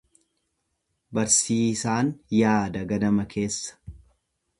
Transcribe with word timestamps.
Barsiisaan 1.17 2.09
yaada 2.39 2.83
ganama 2.93 3.27
keessa. 3.35 3.97